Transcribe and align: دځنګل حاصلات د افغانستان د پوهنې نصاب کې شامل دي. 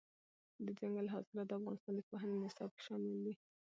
دځنګل 0.65 1.07
حاصلات 1.13 1.47
د 1.49 1.51
افغانستان 1.59 1.93
د 1.95 1.99
پوهنې 2.09 2.35
نصاب 2.43 2.69
کې 2.75 2.81
شامل 2.87 3.15
دي. 3.25 3.33